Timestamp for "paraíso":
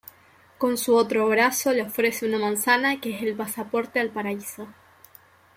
4.09-4.67